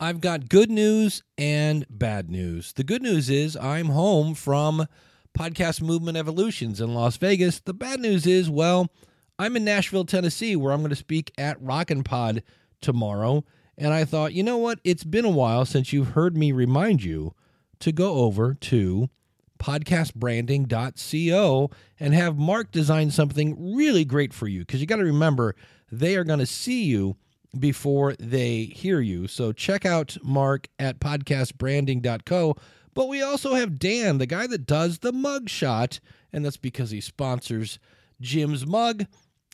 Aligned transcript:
I've 0.00 0.20
got 0.20 0.48
good 0.48 0.70
news 0.70 1.22
and 1.38 1.86
bad 1.88 2.28
news. 2.28 2.72
The 2.72 2.82
good 2.82 3.02
news 3.02 3.30
is 3.30 3.56
I'm 3.56 3.86
home 3.86 4.34
from 4.34 4.88
Podcast 5.38 5.80
Movement 5.80 6.16
Evolutions 6.16 6.80
in 6.80 6.94
Las 6.94 7.16
Vegas. 7.16 7.60
The 7.60 7.74
bad 7.74 8.00
news 8.00 8.26
is, 8.26 8.50
well, 8.50 8.90
I'm 9.38 9.54
in 9.56 9.64
Nashville, 9.64 10.04
Tennessee, 10.04 10.56
where 10.56 10.72
I'm 10.72 10.80
going 10.80 10.90
to 10.90 10.96
speak 10.96 11.30
at 11.38 11.62
Rockin' 11.62 12.02
Pod 12.02 12.42
tomorrow. 12.80 13.44
And 13.78 13.94
I 13.94 14.04
thought, 14.04 14.34
you 14.34 14.42
know 14.42 14.58
what? 14.58 14.80
It's 14.82 15.04
been 15.04 15.24
a 15.24 15.30
while 15.30 15.64
since 15.64 15.92
you've 15.92 16.08
heard 16.08 16.36
me 16.36 16.50
remind 16.50 17.04
you 17.04 17.36
to 17.78 17.92
go 17.92 18.14
over 18.14 18.54
to 18.54 19.08
podcastbranding.co 19.58 21.70
and 22.00 22.14
have 22.14 22.36
Mark 22.36 22.72
design 22.72 23.12
something 23.12 23.76
really 23.76 24.04
great 24.04 24.32
for 24.32 24.48
you 24.48 24.60
because 24.60 24.80
you 24.80 24.86
got 24.86 24.96
to 24.96 25.04
remember 25.04 25.54
they 25.90 26.16
are 26.16 26.24
going 26.24 26.38
to 26.40 26.46
see 26.46 26.84
you 26.84 27.16
before 27.58 28.14
they 28.18 28.64
hear 28.64 29.00
you. 29.00 29.26
So 29.28 29.52
check 29.52 29.84
out 29.84 30.16
Mark 30.22 30.68
at 30.78 31.00
podcastbranding.co. 31.00 32.56
But 32.94 33.08
we 33.08 33.22
also 33.22 33.54
have 33.54 33.78
Dan, 33.78 34.18
the 34.18 34.26
guy 34.26 34.46
that 34.46 34.66
does 34.66 35.00
the 35.00 35.12
mug 35.12 35.48
shot, 35.48 36.00
and 36.32 36.44
that's 36.44 36.56
because 36.56 36.90
he 36.90 37.00
sponsors 37.00 37.78
Jim's 38.20 38.66
mug. 38.66 39.06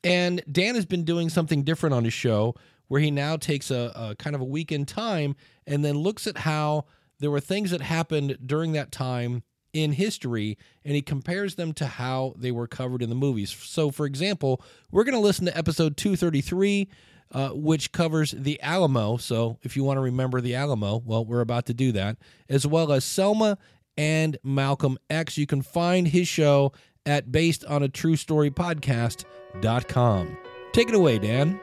And 0.04 0.42
Dan 0.50 0.74
has 0.74 0.86
been 0.86 1.04
doing 1.04 1.28
something 1.28 1.62
different 1.62 1.94
on 1.94 2.04
his 2.04 2.12
show 2.12 2.54
where 2.88 3.00
he 3.00 3.10
now 3.10 3.36
takes 3.36 3.70
a, 3.70 3.92
a 3.94 4.16
kind 4.16 4.34
of 4.34 4.42
a 4.42 4.46
week 4.46 4.72
in 4.72 4.84
time 4.84 5.36
and 5.66 5.84
then 5.84 5.96
looks 5.96 6.26
at 6.26 6.38
how 6.38 6.86
there 7.18 7.30
were 7.30 7.40
things 7.40 7.70
that 7.70 7.82
happened 7.82 8.36
during 8.44 8.72
that 8.72 8.90
time 8.90 9.42
in 9.72 9.92
history 9.92 10.58
and 10.84 10.94
he 10.94 11.02
compares 11.02 11.54
them 11.54 11.72
to 11.72 11.86
how 11.86 12.34
they 12.36 12.50
were 12.50 12.66
covered 12.66 13.02
in 13.02 13.08
the 13.08 13.14
movies. 13.14 13.50
So, 13.50 13.90
for 13.90 14.06
example, 14.06 14.60
we're 14.90 15.04
going 15.04 15.14
to 15.14 15.20
listen 15.20 15.46
to 15.46 15.56
episode 15.56 15.96
233, 15.96 16.88
uh, 17.32 17.50
which 17.50 17.92
covers 17.92 18.32
the 18.32 18.60
Alamo. 18.62 19.16
So, 19.16 19.58
if 19.62 19.76
you 19.76 19.84
want 19.84 19.98
to 19.98 20.02
remember 20.02 20.40
the 20.40 20.54
Alamo, 20.54 21.02
well, 21.04 21.24
we're 21.24 21.40
about 21.40 21.66
to 21.66 21.74
do 21.74 21.92
that, 21.92 22.16
as 22.48 22.66
well 22.66 22.92
as 22.92 23.04
Selma 23.04 23.58
and 23.96 24.36
Malcolm 24.42 24.98
X. 25.08 25.38
You 25.38 25.46
can 25.46 25.62
find 25.62 26.08
his 26.08 26.26
show 26.28 26.72
at 27.06 27.30
based 27.32 27.64
on 27.64 27.82
a 27.82 27.88
true 27.88 28.16
story 28.16 28.50
podcast.com. 28.50 30.36
Take 30.72 30.88
it 30.88 30.94
away, 30.94 31.18
Dan. 31.18 31.60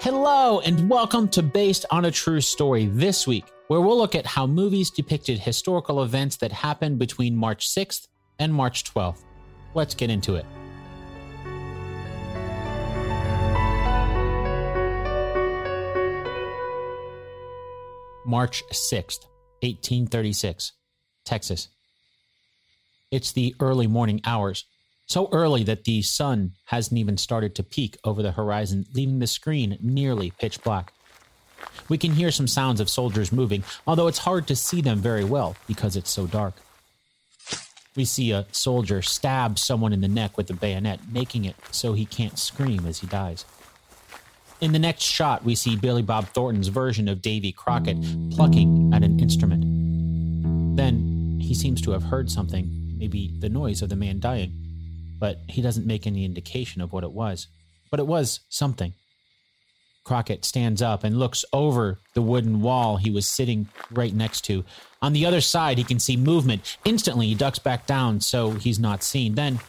Hello, 0.00 0.60
and 0.60 0.88
welcome 0.88 1.28
to 1.30 1.42
Based 1.42 1.84
on 1.90 2.04
a 2.04 2.10
True 2.10 2.40
Story 2.40 2.86
this 2.86 3.26
week, 3.26 3.44
where 3.66 3.80
we'll 3.80 3.98
look 3.98 4.14
at 4.14 4.24
how 4.24 4.46
movies 4.46 4.90
depicted 4.90 5.40
historical 5.40 6.02
events 6.04 6.36
that 6.36 6.52
happened 6.52 7.00
between 7.00 7.34
March 7.34 7.68
6th 7.68 8.06
and 8.38 8.54
March 8.54 8.84
12th. 8.84 9.24
Let's 9.74 9.94
get 9.94 10.08
into 10.08 10.36
it. 10.36 10.46
March 18.28 18.62
6th, 18.70 19.24
1836, 19.62 20.72
Texas. 21.24 21.68
It's 23.10 23.32
the 23.32 23.54
early 23.58 23.86
morning 23.86 24.20
hours, 24.26 24.66
so 25.06 25.30
early 25.32 25.64
that 25.64 25.84
the 25.84 26.02
sun 26.02 26.52
hasn't 26.66 26.98
even 26.98 27.16
started 27.16 27.54
to 27.54 27.62
peek 27.62 27.96
over 28.04 28.22
the 28.22 28.32
horizon, 28.32 28.84
leaving 28.92 29.18
the 29.18 29.26
screen 29.26 29.78
nearly 29.80 30.30
pitch 30.38 30.62
black. 30.62 30.92
We 31.88 31.96
can 31.96 32.12
hear 32.12 32.30
some 32.30 32.46
sounds 32.46 32.82
of 32.82 32.90
soldiers 32.90 33.32
moving, 33.32 33.64
although 33.86 34.08
it's 34.08 34.18
hard 34.18 34.46
to 34.48 34.56
see 34.56 34.82
them 34.82 34.98
very 34.98 35.24
well 35.24 35.56
because 35.66 35.96
it's 35.96 36.10
so 36.10 36.26
dark. 36.26 36.52
We 37.96 38.04
see 38.04 38.30
a 38.32 38.44
soldier 38.52 39.00
stab 39.00 39.58
someone 39.58 39.94
in 39.94 40.02
the 40.02 40.06
neck 40.06 40.36
with 40.36 40.50
a 40.50 40.54
bayonet, 40.54 41.00
making 41.10 41.46
it 41.46 41.56
so 41.70 41.94
he 41.94 42.04
can't 42.04 42.38
scream 42.38 42.84
as 42.84 42.98
he 42.98 43.06
dies. 43.06 43.46
In 44.60 44.72
the 44.72 44.78
next 44.78 45.04
shot, 45.04 45.44
we 45.44 45.54
see 45.54 45.76
Billy 45.76 46.02
Bob 46.02 46.26
Thornton's 46.28 46.66
version 46.66 47.08
of 47.08 47.22
Davy 47.22 47.52
Crockett 47.52 47.96
plucking 48.32 48.92
at 48.92 49.04
an 49.04 49.20
instrument. 49.20 49.64
Then 50.76 51.38
he 51.40 51.54
seems 51.54 51.80
to 51.82 51.92
have 51.92 52.02
heard 52.02 52.28
something, 52.28 52.96
maybe 52.98 53.32
the 53.38 53.48
noise 53.48 53.82
of 53.82 53.88
the 53.88 53.94
man 53.94 54.18
dying, 54.18 54.52
but 55.20 55.38
he 55.48 55.62
doesn't 55.62 55.86
make 55.86 56.08
any 56.08 56.24
indication 56.24 56.82
of 56.82 56.92
what 56.92 57.04
it 57.04 57.12
was. 57.12 57.46
But 57.88 58.00
it 58.00 58.08
was 58.08 58.40
something. 58.48 58.94
Crockett 60.02 60.44
stands 60.44 60.82
up 60.82 61.04
and 61.04 61.20
looks 61.20 61.44
over 61.52 62.00
the 62.14 62.22
wooden 62.22 62.60
wall 62.60 62.96
he 62.96 63.10
was 63.10 63.28
sitting 63.28 63.68
right 63.92 64.12
next 64.12 64.40
to. 64.46 64.64
On 65.00 65.12
the 65.12 65.24
other 65.24 65.40
side, 65.40 65.78
he 65.78 65.84
can 65.84 66.00
see 66.00 66.16
movement. 66.16 66.78
Instantly, 66.84 67.28
he 67.28 67.34
ducks 67.36 67.60
back 67.60 67.86
down 67.86 68.20
so 68.20 68.52
he's 68.52 68.80
not 68.80 69.04
seen. 69.04 69.36
Then, 69.36 69.60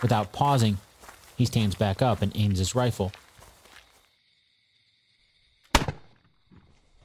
without 0.00 0.32
pausing, 0.32 0.78
he 1.36 1.44
stands 1.44 1.74
back 1.74 2.00
up 2.00 2.22
and 2.22 2.32
aims 2.34 2.60
his 2.60 2.74
rifle. 2.74 3.12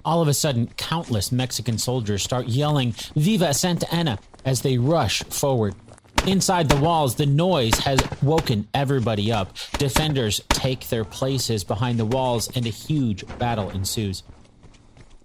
All 0.05 0.21
of 0.21 0.27
a 0.27 0.33
sudden, 0.33 0.67
countless 0.75 1.31
Mexican 1.31 1.77
soldiers 1.77 2.23
start 2.23 2.47
yelling, 2.47 2.93
Viva 3.15 3.53
Santa 3.53 3.91
Anna, 3.93 4.19
as 4.43 4.61
they 4.61 4.77
rush 4.77 5.23
forward. 5.23 5.75
Inside 6.27 6.69
the 6.69 6.81
walls, 6.81 7.15
the 7.15 7.25
noise 7.25 7.77
has 7.79 7.99
woken 8.21 8.67
everybody 8.73 9.31
up. 9.31 9.55
Defenders 9.77 10.41
take 10.49 10.87
their 10.89 11.05
places 11.05 11.63
behind 11.63 11.99
the 11.99 12.05
walls, 12.05 12.49
and 12.55 12.65
a 12.65 12.69
huge 12.69 13.25
battle 13.37 13.69
ensues. 13.69 14.23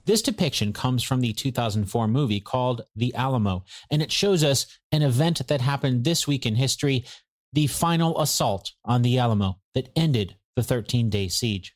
This 0.07 0.23
depiction 0.23 0.73
comes 0.73 1.03
from 1.03 1.21
the 1.21 1.33
2004 1.33 2.09
movie 2.09 2.41
called 2.41 2.83
The 2.97 3.15
Alamo, 3.15 3.65
and 3.91 4.01
it 4.01 4.11
shows 4.11 4.43
us 4.43 4.67
an 4.91 5.03
event 5.03 5.47
that 5.49 5.61
happened 5.61 6.05
this 6.05 6.27
week 6.27 6.47
in 6.47 6.55
history 6.55 7.05
the 7.53 7.67
final 7.67 8.21
assault 8.21 8.73
on 8.85 9.03
the 9.03 9.19
Alamo 9.19 9.59
that 9.75 9.91
ended 9.97 10.37
the 10.57 10.63
13 10.63 11.11
day 11.11 11.29
siege. 11.29 11.75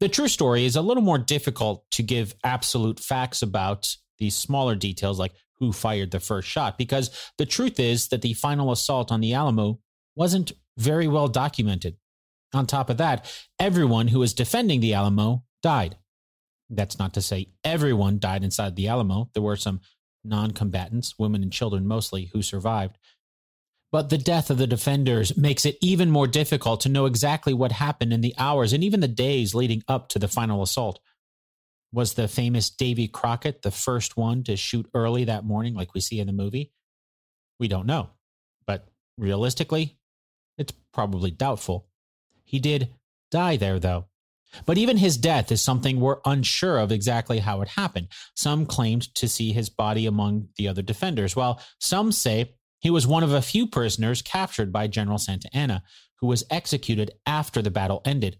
The 0.00 0.08
true 0.08 0.28
story 0.28 0.64
is 0.64 0.76
a 0.76 0.82
little 0.82 1.02
more 1.02 1.18
difficult 1.18 1.84
to 1.92 2.02
give 2.02 2.34
absolute 2.44 3.00
facts 3.00 3.42
about 3.42 3.96
these 4.18 4.36
smaller 4.36 4.74
details 4.74 5.18
like 5.18 5.32
who 5.58 5.72
fired 5.72 6.10
the 6.10 6.20
first 6.20 6.48
shot 6.48 6.76
because 6.78 7.10
the 7.38 7.46
truth 7.46 7.78
is 7.78 8.08
that 8.08 8.22
the 8.22 8.34
final 8.34 8.72
assault 8.72 9.12
on 9.12 9.20
the 9.20 9.34
Alamo 9.34 9.78
wasn't 10.16 10.52
very 10.76 11.08
well 11.08 11.28
documented. 11.28 11.96
On 12.52 12.66
top 12.66 12.90
of 12.90 12.98
that, 12.98 13.32
everyone 13.58 14.08
who 14.08 14.18
was 14.20 14.34
defending 14.34 14.80
the 14.80 14.94
Alamo 14.94 15.44
died. 15.62 15.96
That's 16.70 16.98
not 16.98 17.14
to 17.14 17.22
say 17.22 17.48
everyone 17.64 18.18
died 18.18 18.44
inside 18.44 18.76
the 18.76 18.88
Alamo. 18.88 19.30
There 19.34 19.42
were 19.42 19.56
some 19.56 19.80
non 20.24 20.52
combatants, 20.52 21.14
women 21.18 21.42
and 21.42 21.52
children 21.52 21.86
mostly, 21.86 22.30
who 22.32 22.42
survived. 22.42 22.98
But 23.94 24.10
the 24.10 24.18
death 24.18 24.50
of 24.50 24.58
the 24.58 24.66
defenders 24.66 25.36
makes 25.36 25.64
it 25.64 25.78
even 25.80 26.10
more 26.10 26.26
difficult 26.26 26.80
to 26.80 26.88
know 26.88 27.06
exactly 27.06 27.54
what 27.54 27.70
happened 27.70 28.12
in 28.12 28.22
the 28.22 28.34
hours 28.36 28.72
and 28.72 28.82
even 28.82 28.98
the 28.98 29.06
days 29.06 29.54
leading 29.54 29.84
up 29.86 30.08
to 30.08 30.18
the 30.18 30.26
final 30.26 30.64
assault. 30.64 30.98
Was 31.92 32.14
the 32.14 32.26
famous 32.26 32.70
Davy 32.70 33.06
Crockett 33.06 33.62
the 33.62 33.70
first 33.70 34.16
one 34.16 34.42
to 34.42 34.56
shoot 34.56 34.90
early 34.94 35.22
that 35.26 35.44
morning, 35.44 35.74
like 35.74 35.94
we 35.94 36.00
see 36.00 36.18
in 36.18 36.26
the 36.26 36.32
movie? 36.32 36.72
We 37.60 37.68
don't 37.68 37.86
know. 37.86 38.10
But 38.66 38.88
realistically, 39.16 39.96
it's 40.58 40.72
probably 40.92 41.30
doubtful. 41.30 41.86
He 42.42 42.58
did 42.58 42.88
die 43.30 43.56
there, 43.56 43.78
though. 43.78 44.06
But 44.66 44.76
even 44.76 44.96
his 44.96 45.16
death 45.16 45.52
is 45.52 45.62
something 45.62 46.00
we're 46.00 46.18
unsure 46.24 46.78
of 46.78 46.90
exactly 46.90 47.38
how 47.38 47.60
it 47.60 47.68
happened. 47.68 48.08
Some 48.34 48.66
claimed 48.66 49.14
to 49.14 49.28
see 49.28 49.52
his 49.52 49.68
body 49.68 50.06
among 50.06 50.48
the 50.56 50.66
other 50.66 50.82
defenders, 50.82 51.36
while 51.36 51.60
some 51.78 52.10
say 52.10 52.56
he 52.84 52.90
was 52.90 53.06
one 53.06 53.22
of 53.22 53.32
a 53.32 53.40
few 53.40 53.66
prisoners 53.66 54.20
captured 54.20 54.70
by 54.70 54.86
General 54.86 55.16
Santa 55.16 55.48
Anna, 55.54 55.82
who 56.20 56.26
was 56.26 56.44
executed 56.50 57.12
after 57.24 57.62
the 57.62 57.70
battle 57.70 58.02
ended. 58.04 58.38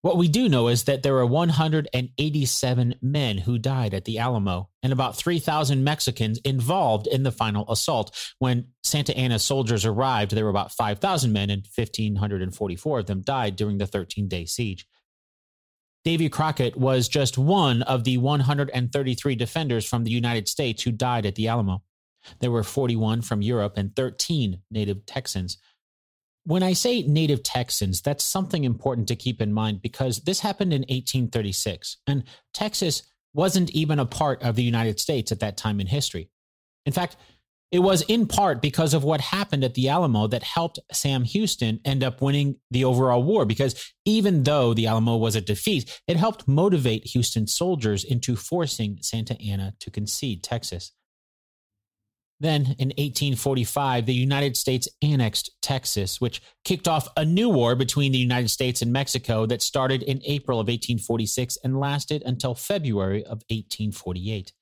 What 0.00 0.16
we 0.16 0.28
do 0.28 0.48
know 0.48 0.68
is 0.68 0.84
that 0.84 1.02
there 1.02 1.12
were 1.12 1.26
187 1.26 2.94
men 3.02 3.36
who 3.36 3.58
died 3.58 3.92
at 3.92 4.06
the 4.06 4.18
Alamo 4.18 4.70
and 4.82 4.94
about 4.94 5.16
3,000 5.16 5.84
Mexicans 5.84 6.38
involved 6.38 7.06
in 7.06 7.22
the 7.22 7.30
final 7.30 7.70
assault. 7.70 8.16
When 8.38 8.68
Santa 8.82 9.14
Anna's 9.14 9.42
soldiers 9.42 9.84
arrived, 9.84 10.30
there 10.32 10.44
were 10.44 10.50
about 10.50 10.72
5,000 10.72 11.30
men 11.30 11.50
and 11.50 11.68
1,544 11.76 12.98
of 13.00 13.06
them 13.06 13.20
died 13.20 13.56
during 13.56 13.76
the 13.76 13.86
13 13.86 14.26
day 14.28 14.46
siege. 14.46 14.86
Davy 16.02 16.30
Crockett 16.30 16.78
was 16.78 17.08
just 17.08 17.36
one 17.36 17.82
of 17.82 18.04
the 18.04 18.16
133 18.16 19.34
defenders 19.34 19.84
from 19.84 20.04
the 20.04 20.10
United 20.10 20.48
States 20.48 20.82
who 20.82 20.92
died 20.92 21.26
at 21.26 21.34
the 21.34 21.48
Alamo. 21.48 21.82
There 22.40 22.50
were 22.50 22.62
41 22.62 23.22
from 23.22 23.42
Europe 23.42 23.74
and 23.76 23.94
13 23.94 24.60
native 24.70 25.06
Texans. 25.06 25.58
When 26.44 26.62
I 26.62 26.72
say 26.72 27.02
native 27.02 27.42
Texans, 27.42 28.00
that's 28.00 28.24
something 28.24 28.64
important 28.64 29.08
to 29.08 29.16
keep 29.16 29.42
in 29.42 29.52
mind 29.52 29.82
because 29.82 30.20
this 30.20 30.40
happened 30.40 30.72
in 30.72 30.80
1836, 30.82 31.98
and 32.06 32.24
Texas 32.54 33.02
wasn't 33.34 33.70
even 33.70 33.98
a 33.98 34.06
part 34.06 34.42
of 34.42 34.56
the 34.56 34.62
United 34.62 34.98
States 34.98 35.30
at 35.30 35.40
that 35.40 35.56
time 35.56 35.80
in 35.80 35.86
history. 35.86 36.30
In 36.86 36.92
fact, 36.92 37.16
it 37.70 37.80
was 37.80 38.00
in 38.02 38.26
part 38.26 38.62
because 38.62 38.94
of 38.94 39.04
what 39.04 39.20
happened 39.20 39.62
at 39.62 39.74
the 39.74 39.90
Alamo 39.90 40.26
that 40.28 40.42
helped 40.42 40.78
Sam 40.90 41.24
Houston 41.24 41.80
end 41.84 42.02
up 42.02 42.22
winning 42.22 42.56
the 42.70 42.84
overall 42.84 43.22
war. 43.22 43.44
Because 43.44 43.92
even 44.06 44.42
though 44.44 44.72
the 44.72 44.86
Alamo 44.86 45.16
was 45.16 45.36
a 45.36 45.40
defeat, 45.42 46.00
it 46.06 46.16
helped 46.16 46.48
motivate 46.48 47.08
Houston's 47.08 47.54
soldiers 47.54 48.04
into 48.04 48.36
forcing 48.36 48.98
Santa 49.02 49.38
Anna 49.40 49.74
to 49.80 49.90
concede 49.90 50.42
Texas. 50.42 50.92
Then 52.40 52.62
in 52.78 52.88
1845, 52.90 54.06
the 54.06 54.14
United 54.14 54.56
States 54.56 54.88
annexed 55.02 55.50
Texas, 55.60 56.20
which 56.20 56.40
kicked 56.64 56.86
off 56.86 57.08
a 57.16 57.24
new 57.24 57.48
war 57.48 57.74
between 57.74 58.12
the 58.12 58.18
United 58.18 58.48
States 58.48 58.80
and 58.80 58.92
Mexico 58.92 59.44
that 59.46 59.60
started 59.60 60.04
in 60.04 60.22
April 60.24 60.60
of 60.60 60.68
1846 60.68 61.58
and 61.64 61.80
lasted 61.80 62.22
until 62.24 62.54
February 62.54 63.22
of 63.24 63.42
1848. 63.50 64.52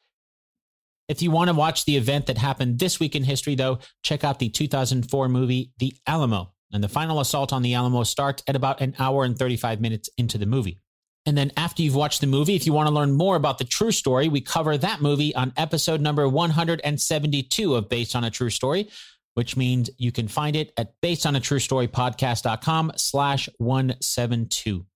If 1.09 1.23
you 1.23 1.31
want 1.31 1.49
to 1.49 1.55
watch 1.55 1.85
the 1.85 1.97
event 1.97 2.27
that 2.27 2.39
happened 2.39 2.79
this 2.79 2.99
week 2.99 3.15
in 3.15 3.25
history, 3.25 3.55
though, 3.55 3.79
check 4.03 4.25
out 4.25 4.39
the 4.39 4.49
2004 4.49 5.29
movie 5.29 5.73
The 5.79 5.95
Alamo. 6.07 6.53
And 6.73 6.83
the 6.83 6.89
final 6.89 7.21
assault 7.21 7.53
on 7.53 7.63
the 7.63 7.75
Alamo 7.75 8.03
starts 8.03 8.43
at 8.49 8.57
about 8.57 8.81
an 8.81 8.95
hour 8.99 9.25
and 9.25 9.39
35 9.39 9.81
minutes 9.81 10.11
into 10.19 10.37
the 10.37 10.47
movie. 10.47 10.81
And 11.27 11.37
then 11.37 11.51
after 11.57 11.83
you've 11.83 11.97
watched 11.97 12.21
the 12.21 12.29
movie, 12.29 12.55
if 12.55 12.67
you 12.67 12.73
want 12.73 12.89
to 12.89 12.95
learn 12.95 13.13
more 13.13 13.35
about 13.35 13.59
the 13.59 13.65
true 13.65 13.91
story, 13.91 14.29
we 14.29 14.41
cover 14.41 14.79
that 14.79 15.03
movie 15.03 15.35
on 15.35 15.53
episode 15.57 16.01
number 16.01 16.29
172 16.29 17.75
of 17.75 17.89
Based 17.89 18.15
on 18.15 18.23
a 18.23 18.31
True 18.31 18.49
Story, 18.51 18.89
which 19.35 19.57
means 19.57 19.91
you 19.99 20.13
can 20.13 20.29
find 20.29 20.55
it 20.55 20.73
at 20.77 20.93
basedonatruestorypodcast.com 21.03 22.93
slash 22.97 23.49
172. 23.59 24.87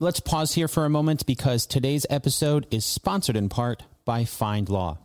Let's 0.00 0.20
pause 0.20 0.54
here 0.54 0.68
for 0.68 0.86
a 0.86 0.90
moment 0.90 1.26
because 1.26 1.66
today's 1.66 2.06
episode 2.08 2.66
is 2.70 2.86
sponsored 2.86 3.36
in 3.36 3.50
part 3.50 3.82
by 4.04 4.24
Find 4.24 4.68
Law. 4.68 4.98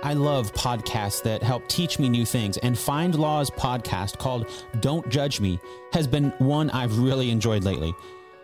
I 0.00 0.14
love 0.14 0.52
podcasts 0.54 1.22
that 1.24 1.42
help 1.42 1.68
teach 1.68 1.98
me 1.98 2.08
new 2.08 2.24
things, 2.24 2.56
and 2.58 2.78
Find 2.78 3.14
Law's 3.14 3.50
podcast 3.50 4.18
called 4.18 4.46
Don't 4.80 5.08
Judge 5.10 5.40
Me 5.40 5.60
has 5.92 6.06
been 6.06 6.30
one 6.38 6.70
I've 6.70 6.98
really 6.98 7.30
enjoyed 7.30 7.64
lately. 7.64 7.94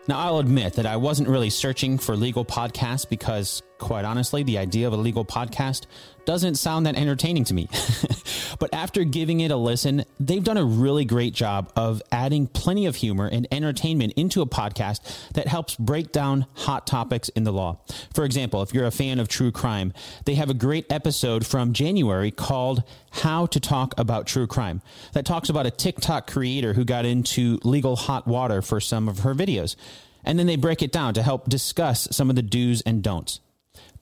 Now, 0.07 0.19
I'll 0.19 0.39
admit 0.39 0.75
that 0.75 0.87
I 0.87 0.97
wasn't 0.97 1.29
really 1.29 1.51
searching 1.51 1.97
for 1.97 2.15
legal 2.17 2.45
podcasts 2.45 3.09
because, 3.09 3.63
quite 3.85 4.07
honestly, 4.07 4.43
the 4.43 4.57
idea 4.57 4.87
of 4.87 4.95
a 4.95 4.97
legal 4.97 5.27
podcast 5.27 5.85
doesn't 6.25 6.55
sound 6.55 6.87
that 6.87 6.97
entertaining 6.97 7.45
to 7.45 7.53
me. 7.53 7.69
but 8.59 8.73
after 8.73 9.05
giving 9.05 9.41
it 9.41 9.51
a 9.51 9.57
listen, 9.57 10.07
they've 10.19 10.43
done 10.43 10.57
a 10.57 10.65
really 10.65 11.05
great 11.05 11.35
job 11.35 11.71
of 11.77 12.03
adding 12.11 12.47
plenty 12.47 12.87
of 12.87 12.97
humor 12.97 13.29
and 13.31 13.47
entertainment 13.53 14.15
into 14.17 14.41
a 14.41 14.47
podcast 14.47 15.33
that 15.35 15.49
helps 15.49 15.77
break 15.77 16.13
down 16.13 16.47
hot 16.55 16.87
topics 16.87 17.29
in 17.31 17.45
the 17.45 17.53
law. 17.53 17.79
For 18.15 18.25
example, 18.25 18.63
if 18.63 18.73
you're 18.73 18.87
a 18.87 18.91
fan 18.91 19.21
of 19.21 19.29
true 19.29 19.53
crime, 19.53 19.93
they 20.25 20.35
have 20.37 20.49
a 20.49 20.55
great 20.55 20.91
episode 20.91 21.47
from 21.47 21.75
January 21.75 22.31
called 22.31 22.85
How 23.11 23.45
to 23.45 23.61
Talk 23.61 23.93
About 23.99 24.27
True 24.27 24.47
Crime 24.47 24.81
that 25.13 25.27
talks 25.27 25.51
about 25.51 25.67
a 25.67 25.71
TikTok 25.71 26.27
creator 26.27 26.73
who 26.73 26.87
got 26.87 27.05
into 27.05 27.59
legal 27.65 27.97
hot 27.97 28.27
water 28.27 28.63
for 28.63 28.81
some 28.81 29.11
of 29.11 29.19
her 29.21 29.35
videos. 29.35 29.77
And 30.25 30.39
then 30.39 30.47
they 30.47 30.57
break 30.57 30.81
it 30.81 30.91
down 30.91 31.13
to 31.15 31.23
help 31.23 31.51
discuss 31.51 32.09
some 32.11 32.31
of 32.31 32.37
the 32.37 32.41
do's 32.41 32.81
and 32.81 33.03
don'ts. 33.03 33.41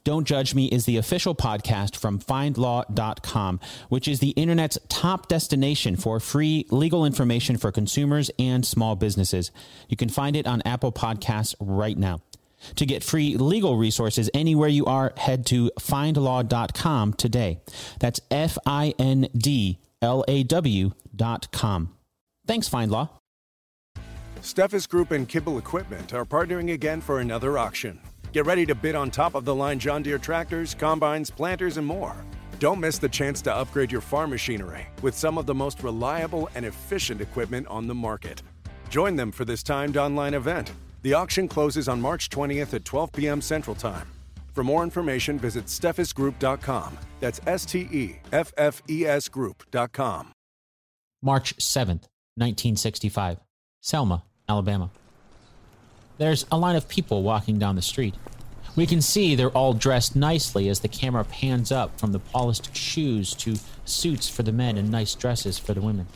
Don't 0.04 0.26
Judge 0.26 0.52
Me 0.54 0.66
is 0.66 0.84
the 0.84 0.96
official 0.96 1.34
podcast 1.34 1.94
from 1.94 2.18
findlaw.com, 2.18 3.60
which 3.88 4.08
is 4.08 4.18
the 4.18 4.30
internet's 4.30 4.76
top 4.88 5.28
destination 5.28 5.94
for 5.94 6.18
free 6.18 6.66
legal 6.70 7.04
information 7.04 7.56
for 7.56 7.70
consumers 7.70 8.28
and 8.36 8.66
small 8.66 8.96
businesses. 8.96 9.52
You 9.88 9.96
can 9.96 10.08
find 10.08 10.34
it 10.34 10.46
on 10.46 10.60
Apple 10.62 10.90
Podcasts 10.90 11.54
right 11.60 11.96
now. 11.96 12.20
To 12.76 12.86
get 12.86 13.04
free 13.04 13.36
legal 13.36 13.76
resources 13.76 14.28
anywhere 14.34 14.68
you 14.68 14.86
are, 14.86 15.12
head 15.16 15.46
to 15.46 15.70
findlaw.com 15.80 17.14
today. 17.14 17.60
That's 18.00 18.20
F 18.30 18.58
I 18.66 18.94
N 18.98 19.28
D 19.36 19.78
L 20.00 20.24
A 20.26 20.42
W.com. 20.44 21.94
Thanks, 22.46 22.68
FindLaw. 22.68 23.08
Steffes 24.40 24.88
Group 24.88 25.12
and 25.12 25.28
Kibble 25.28 25.58
Equipment 25.58 26.12
are 26.12 26.24
partnering 26.24 26.72
again 26.72 27.00
for 27.00 27.20
another 27.20 27.56
auction. 27.56 28.00
Get 28.32 28.46
ready 28.46 28.64
to 28.64 28.74
bid 28.74 28.94
on 28.94 29.10
top 29.10 29.34
of 29.34 29.44
the 29.44 29.54
line 29.54 29.78
John 29.78 30.02
Deere 30.02 30.18
tractors, 30.18 30.74
combines, 30.74 31.30
planters, 31.30 31.76
and 31.76 31.86
more. 31.86 32.16
Don't 32.58 32.80
miss 32.80 32.96
the 32.96 33.08
chance 33.08 33.42
to 33.42 33.54
upgrade 33.54 33.92
your 33.92 34.00
farm 34.00 34.30
machinery 34.30 34.86
with 35.02 35.14
some 35.14 35.36
of 35.36 35.44
the 35.44 35.54
most 35.54 35.82
reliable 35.82 36.48
and 36.54 36.64
efficient 36.64 37.20
equipment 37.20 37.66
on 37.66 37.86
the 37.86 37.94
market. 37.94 38.42
Join 38.88 39.16
them 39.16 39.32
for 39.32 39.44
this 39.44 39.62
timed 39.62 39.98
online 39.98 40.32
event. 40.32 40.72
The 41.02 41.12
auction 41.12 41.46
closes 41.46 41.88
on 41.88 42.00
March 42.00 42.30
20th 42.30 42.72
at 42.72 42.86
12 42.86 43.12
p.m. 43.12 43.42
Central 43.42 43.76
Time. 43.76 44.08
For 44.54 44.64
more 44.64 44.82
information, 44.82 45.38
visit 45.38 45.66
steffesgroup.com. 45.66 46.98
That's 47.20 47.40
S 47.46 47.66
T 47.66 47.80
E 47.80 48.16
F 48.32 48.52
F 48.56 48.82
E 48.88 49.04
S 49.04 49.28
Group.com. 49.28 50.32
March 51.22 51.56
7th, 51.58 52.08
1965, 52.36 53.38
Selma, 53.80 54.24
Alabama. 54.48 54.90
There's 56.22 56.46
a 56.52 56.56
line 56.56 56.76
of 56.76 56.86
people 56.86 57.24
walking 57.24 57.58
down 57.58 57.74
the 57.74 57.82
street. 57.82 58.14
We 58.76 58.86
can 58.86 59.02
see 59.02 59.34
they're 59.34 59.50
all 59.50 59.72
dressed 59.72 60.14
nicely 60.14 60.68
as 60.68 60.78
the 60.78 60.86
camera 60.86 61.24
pans 61.24 61.72
up 61.72 61.98
from 61.98 62.12
the 62.12 62.20
polished 62.20 62.76
shoes 62.76 63.34
to 63.38 63.56
suits 63.84 64.28
for 64.28 64.44
the 64.44 64.52
men 64.52 64.78
and 64.78 64.88
nice 64.88 65.16
dresses 65.16 65.58
for 65.58 65.74
the 65.74 65.80
women. 65.80 66.06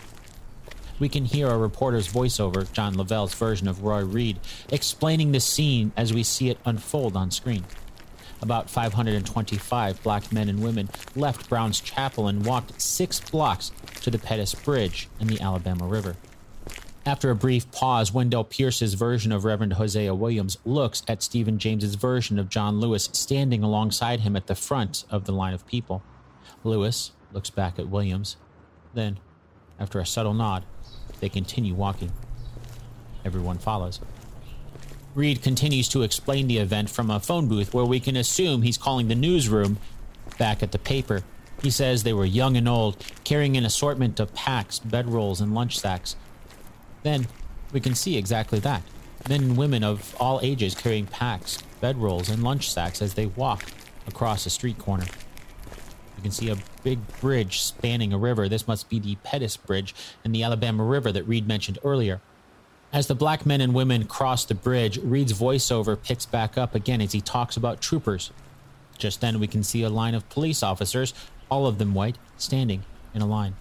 We 1.00 1.08
can 1.08 1.24
hear 1.24 1.48
a 1.48 1.58
reporter's 1.58 2.06
voiceover, 2.06 2.72
John 2.72 2.94
Lavelle's 2.94 3.34
version 3.34 3.66
of 3.66 3.82
Roy 3.82 4.04
Reed, 4.04 4.38
explaining 4.68 5.32
the 5.32 5.40
scene 5.40 5.90
as 5.96 6.14
we 6.14 6.22
see 6.22 6.50
it 6.50 6.58
unfold 6.64 7.16
on 7.16 7.32
screen. 7.32 7.64
About 8.40 8.70
525 8.70 10.04
black 10.04 10.32
men 10.32 10.48
and 10.48 10.62
women 10.62 10.88
left 11.16 11.48
Brown's 11.48 11.80
Chapel 11.80 12.28
and 12.28 12.46
walked 12.46 12.80
six 12.80 13.18
blocks 13.18 13.72
to 14.02 14.12
the 14.12 14.20
Pettus 14.20 14.54
Bridge 14.54 15.08
in 15.18 15.26
the 15.26 15.40
Alabama 15.40 15.84
River. 15.84 16.14
After 17.06 17.30
a 17.30 17.36
brief 17.36 17.70
pause, 17.70 18.12
Wendell 18.12 18.42
Pierce's 18.42 18.94
version 18.94 19.30
of 19.30 19.44
Reverend 19.44 19.74
Hosea 19.74 20.12
Williams 20.12 20.58
looks 20.64 21.04
at 21.06 21.22
Stephan 21.22 21.56
James's 21.56 21.94
version 21.94 22.36
of 22.36 22.48
John 22.48 22.80
Lewis 22.80 23.08
standing 23.12 23.62
alongside 23.62 24.20
him 24.20 24.34
at 24.34 24.48
the 24.48 24.56
front 24.56 25.04
of 25.08 25.24
the 25.24 25.30
line 25.30 25.54
of 25.54 25.64
people. 25.68 26.02
Lewis 26.64 27.12
looks 27.32 27.48
back 27.48 27.78
at 27.78 27.88
Williams. 27.88 28.36
Then, 28.92 29.20
after 29.78 30.00
a 30.00 30.06
subtle 30.06 30.34
nod, 30.34 30.64
they 31.20 31.28
continue 31.28 31.74
walking. 31.74 32.10
Everyone 33.24 33.58
follows. 33.58 34.00
Reed 35.14 35.42
continues 35.42 35.88
to 35.90 36.02
explain 36.02 36.48
the 36.48 36.58
event 36.58 36.90
from 36.90 37.08
a 37.08 37.20
phone 37.20 37.46
booth 37.46 37.72
where 37.72 37.84
we 37.84 38.00
can 38.00 38.16
assume 38.16 38.62
he's 38.62 38.76
calling 38.76 39.06
the 39.06 39.14
newsroom 39.14 39.78
back 40.38 40.60
at 40.60 40.72
the 40.72 40.78
paper. 40.78 41.22
He 41.62 41.70
says 41.70 42.02
they 42.02 42.12
were 42.12 42.26
young 42.26 42.56
and 42.56 42.68
old, 42.68 42.96
carrying 43.22 43.56
an 43.56 43.64
assortment 43.64 44.18
of 44.18 44.34
packs, 44.34 44.80
bedrolls, 44.80 45.40
and 45.40 45.54
lunch 45.54 45.78
sacks. 45.78 46.16
Then 47.06 47.28
we 47.72 47.78
can 47.78 47.94
see 47.94 48.16
exactly 48.16 48.58
that. 48.58 48.82
Men 49.28 49.42
and 49.44 49.56
women 49.56 49.84
of 49.84 50.16
all 50.18 50.40
ages 50.42 50.74
carrying 50.74 51.06
packs, 51.06 51.62
bedrolls, 51.80 52.28
and 52.28 52.42
lunch 52.42 52.68
sacks 52.68 53.00
as 53.00 53.14
they 53.14 53.26
walk 53.26 53.62
across 54.08 54.44
a 54.44 54.50
street 54.50 54.76
corner. 54.76 55.04
You 56.16 56.22
can 56.22 56.32
see 56.32 56.50
a 56.50 56.58
big 56.82 56.98
bridge 57.20 57.62
spanning 57.62 58.12
a 58.12 58.18
river. 58.18 58.48
This 58.48 58.66
must 58.66 58.88
be 58.88 58.98
the 58.98 59.14
Pettus 59.22 59.56
Bridge 59.56 59.94
in 60.24 60.32
the 60.32 60.42
Alabama 60.42 60.82
River 60.82 61.12
that 61.12 61.28
Reed 61.28 61.46
mentioned 61.46 61.78
earlier. 61.84 62.20
As 62.92 63.06
the 63.06 63.14
black 63.14 63.46
men 63.46 63.60
and 63.60 63.72
women 63.72 64.06
cross 64.08 64.44
the 64.44 64.56
bridge, 64.56 64.98
Reed's 64.98 65.32
voiceover 65.32 66.02
picks 66.02 66.26
back 66.26 66.58
up 66.58 66.74
again 66.74 67.00
as 67.00 67.12
he 67.12 67.20
talks 67.20 67.56
about 67.56 67.80
troopers. 67.80 68.32
Just 68.98 69.20
then, 69.20 69.38
we 69.38 69.46
can 69.46 69.62
see 69.62 69.84
a 69.84 69.88
line 69.88 70.16
of 70.16 70.28
police 70.28 70.60
officers, 70.60 71.14
all 71.52 71.68
of 71.68 71.78
them 71.78 71.94
white, 71.94 72.18
standing 72.36 72.82
in 73.14 73.22
a 73.22 73.26
line. 73.26 73.54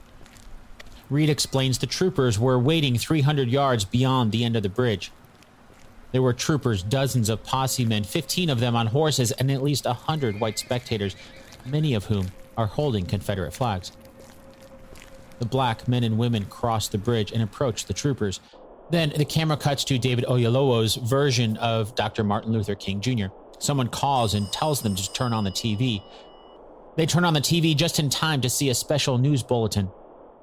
Reed 1.09 1.29
explains 1.29 1.77
the 1.77 1.87
troopers 1.87 2.39
were 2.39 2.57
waiting 2.57 2.97
300 2.97 3.49
yards 3.49 3.85
beyond 3.85 4.31
the 4.31 4.43
end 4.43 4.55
of 4.55 4.63
the 4.63 4.69
bridge. 4.69 5.11
There 6.11 6.21
were 6.21 6.33
troopers, 6.33 6.81
dozens 6.81 7.29
of 7.29 7.43
posse 7.43 7.85
men, 7.85 8.03
15 8.03 8.49
of 8.49 8.59
them 8.59 8.75
on 8.75 8.87
horses, 8.87 9.31
and 9.33 9.51
at 9.51 9.61
least 9.61 9.85
100 9.85 10.39
white 10.39 10.57
spectators, 10.57 11.15
many 11.65 11.93
of 11.93 12.05
whom 12.05 12.27
are 12.57 12.67
holding 12.67 13.05
Confederate 13.05 13.53
flags. 13.53 13.91
The 15.39 15.45
black 15.45 15.87
men 15.87 16.03
and 16.03 16.17
women 16.17 16.45
cross 16.45 16.87
the 16.87 16.97
bridge 16.97 17.31
and 17.31 17.43
approach 17.43 17.85
the 17.85 17.93
troopers. 17.93 18.39
Then 18.89 19.11
the 19.15 19.25
camera 19.25 19.57
cuts 19.57 19.83
to 19.85 19.97
David 19.97 20.25
Oyelowo's 20.25 20.95
version 20.95 21.57
of 21.57 21.93
Dr. 21.95 22.23
Martin 22.23 22.53
Luther 22.53 22.75
King 22.75 23.01
Jr. 23.01 23.27
Someone 23.59 23.89
calls 23.89 24.33
and 24.33 24.51
tells 24.53 24.81
them 24.81 24.95
to 24.95 25.13
turn 25.13 25.33
on 25.33 25.43
the 25.43 25.51
TV. 25.51 26.01
They 26.95 27.05
turn 27.05 27.25
on 27.25 27.33
the 27.33 27.41
TV 27.41 27.75
just 27.75 27.99
in 27.99 28.09
time 28.09 28.41
to 28.41 28.49
see 28.49 28.69
a 28.69 28.75
special 28.75 29.17
news 29.17 29.43
bulletin. 29.43 29.89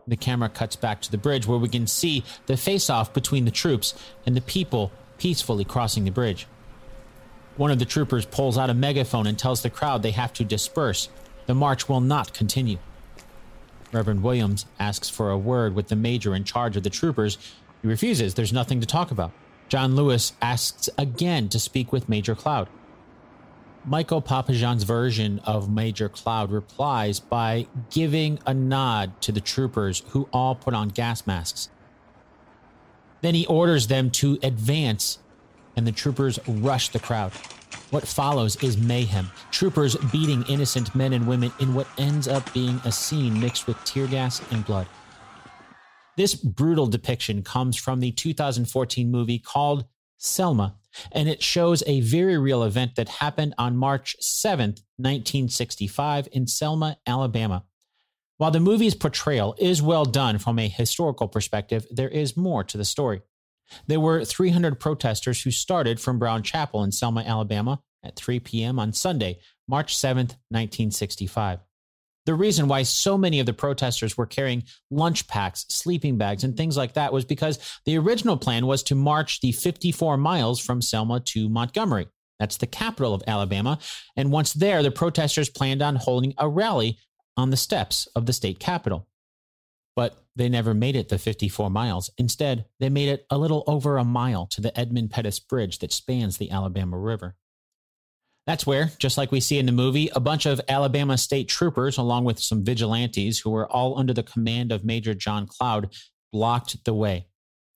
The 0.06 0.16
camera 0.16 0.49
cuts 0.49 0.76
back 0.76 1.00
to 1.02 1.11
the 1.11 1.18
bridge 1.18 1.47
where 1.47 1.59
we 1.59 1.68
can 1.68 1.87
see 1.87 2.25
the 2.47 2.56
face 2.56 2.90
off 2.90 3.12
between 3.14 3.44
the 3.44 3.50
troops 3.50 3.94
and 4.26 4.37
the 4.37 4.40
people 4.40 4.90
peacefully 5.18 5.64
crossing 5.64 6.04
the 6.04 6.11
bridge. 6.11 6.47
One 7.56 7.71
of 7.71 7.78
the 7.78 7.85
troopers 7.85 8.26
pulls 8.26 8.59
out 8.59 8.71
a 8.71 8.75
megaphone 8.75 9.26
and 9.26 9.38
tells 9.38 9.62
the 9.62 9.71
crowd 9.71 10.02
they 10.02 10.11
have 10.12 10.32
to 10.35 10.44
disperse. 10.44 11.09
The 11.47 11.54
march 11.54 11.88
will 11.88 12.00
not 12.00 12.32
continue. 12.32 12.78
Reverend 13.92 14.23
Williams 14.23 14.66
asks 14.80 15.09
for 15.09 15.30
a 15.30 15.38
word 15.38 15.75
with 15.75 15.88
the 15.88 15.97
major 15.97 16.35
in 16.35 16.44
charge 16.44 16.76
of 16.76 16.82
the 16.82 16.90
troopers. 16.90 17.37
He 17.82 17.88
refuses, 17.88 18.35
there's 18.35 18.52
nothing 18.52 18.80
to 18.80 18.87
talk 18.87 19.11
about. 19.11 19.32
John 19.68 19.94
Lewis 19.94 20.32
asks 20.42 20.88
again 20.99 21.49
to 21.50 21.59
speak 21.59 21.92
with 21.92 22.09
Major 22.09 22.35
Cloud. 22.35 22.68
Michael 23.85 24.23
Papajohn's 24.23 24.85
version 24.85 25.41
of 25.41 25.69
Major 25.69 26.09
Cloud 26.09 26.53
replies 26.53 27.19
by 27.19 27.67
giving 27.91 28.39
a 28.47 28.55
nod 28.55 29.21
to 29.23 29.33
the 29.33 29.41
troopers 29.41 30.05
who 30.11 30.29
all 30.33 30.55
put 30.55 30.73
on 30.73 30.89
gas 30.89 31.27
masks. 31.27 31.69
Then 33.23 33.35
he 33.35 33.45
orders 33.47 33.89
them 33.89 34.11
to 34.12 34.39
advance, 34.45 35.19
and 35.77 35.85
the 35.85 35.93
troopers 35.93 36.39
rush 36.47 36.91
the 36.91 37.01
crowd. 37.01 37.33
What 37.91 38.07
follows 38.07 38.62
is 38.62 38.77
mayhem. 38.77 39.31
Troopers 39.51 39.97
beating 40.12 40.45
innocent 40.49 40.95
men 40.95 41.12
and 41.12 41.27
women 41.27 41.53
in 41.59 41.75
what 41.75 41.89
ends 41.99 42.29
up 42.29 42.53
being 42.55 42.81
a 42.85 42.93
scene 42.93 43.39
mixed 43.41 43.67
with 43.67 43.83
tear 43.85 44.07
gas 44.07 44.41
and 44.53 44.65
blood. 44.65 44.87
This 46.17 46.35
brutal 46.35 46.87
depiction 46.87 47.43
comes 47.43 47.77
from 47.77 47.99
the 47.99 48.12
2014 48.12 49.11
movie 49.11 49.39
called 49.39 49.87
Selma, 50.19 50.77
and 51.11 51.28
it 51.28 51.42
shows 51.42 51.82
a 51.87 52.00
very 52.00 52.38
real 52.38 52.62
event 52.62 52.96
that 52.96 53.08
happened 53.08 53.54
on 53.58 53.76
March 53.76 54.16
7th, 54.20 54.82
1965, 54.96 56.28
in 56.32 56.46
Selma, 56.46 56.99
Alabama. 57.06 57.64
While 58.38 58.50
the 58.50 58.61
movie's 58.61 58.94
portrayal 58.94 59.54
is 59.58 59.80
well 59.82 60.04
done 60.04 60.38
from 60.38 60.58
a 60.58 60.68
historical 60.68 61.28
perspective, 61.28 61.87
there 61.90 62.08
is 62.08 62.37
more 62.37 62.64
to 62.64 62.76
the 62.76 62.84
story. 62.84 63.22
There 63.87 64.00
were 64.00 64.25
300 64.25 64.80
protesters 64.80 65.42
who 65.42 65.50
started 65.50 66.00
from 66.00 66.18
Brown 66.18 66.42
Chapel 66.42 66.82
in 66.82 66.92
Selma, 66.92 67.22
Alabama 67.22 67.80
at 68.02 68.16
3 68.16 68.40
p.m. 68.40 68.78
on 68.78 68.92
Sunday, 68.92 69.38
March 69.68 69.96
7th, 69.96 70.37
1965. 70.50 71.61
The 72.25 72.35
reason 72.35 72.69
why 72.69 72.85
so 72.85 73.19
many 73.19 73.41
of 73.41 73.47
the 73.47 73.52
protesters 73.52 74.17
were 74.17 74.26
carrying 74.26 74.64
lunch 74.91 75.26
packs, 75.26 75.67
sleeping 75.69 76.19
bags, 76.19 76.45
and 76.45 76.57
things 76.57 76.76
like 76.76 76.95
that 76.95 77.12
was 77.12 77.25
because 77.25 77.59
the 77.85 77.99
original 77.99 78.37
plan 78.37 78.67
was 78.67 78.83
to 78.85 78.95
march 78.95 79.41
the 79.41 79.52
54 79.52 80.17
miles 80.17 80.61
from 80.61 80.81
Selma 80.81 81.21
to 81.21 81.49
Montgomery. 81.49 82.07
That's 82.38 82.57
the 82.57 82.67
capital 82.67 83.14
of 83.14 83.23
Alabama. 83.26 83.79
And 84.17 84.31
once 84.31 84.52
there, 84.52 84.83
the 84.83 84.91
protesters 84.91 85.49
planned 85.49 85.83
on 85.83 85.97
holding 85.97 86.35
a 86.38 86.49
rally 86.49 86.99
on 87.37 87.50
the 87.50 87.57
steps 87.57 88.09
of 88.14 88.26
the 88.26 88.33
state 88.33 88.59
capitol. 88.59 89.09
But 89.95 90.17
they 90.37 90.49
never 90.49 90.75
made 90.75 90.97
it 90.97 91.09
the 91.09 91.19
54 91.19 91.71
miles. 91.71 92.11
Instead, 92.19 92.64
they 92.81 92.88
made 92.88 93.09
it 93.09 93.26
a 93.31 93.38
little 93.38 93.64
over 93.67 93.99
a 93.99 94.05
mile 94.05 94.47
to 94.47 94.61
the 94.61 94.79
Edmund 94.79 95.11
Pettus 95.11 95.38
Bridge 95.38 95.79
that 95.81 95.93
spans 95.93 96.38
the 96.38 96.50
Alabama 96.50 96.99
River. 96.99 97.37
That's 98.46 98.66
where, 98.66 98.90
just 98.99 99.16
like 99.16 99.30
we 99.30 99.40
see 99.40 99.58
in 99.58 99.66
the 99.66 99.72
movie, 99.72 100.11
a 100.14 100.20
bunch 100.20 100.46
of 100.46 100.61
Alabama 100.68 101.16
state 101.16 101.49
troopers, 101.49 101.96
along 101.96 102.25
with 102.25 102.40
some 102.40 102.64
vigilantes 102.64 103.38
who 103.38 103.50
were 103.50 103.70
all 103.70 103.99
under 103.99 104.12
the 104.12 104.25
command 104.25 104.72
of 104.72 104.84
Major 104.84 105.14
John 105.14 105.46
Cloud, 105.46 105.94
blocked 106.32 106.84
the 106.84 106.94
way. 106.94 107.28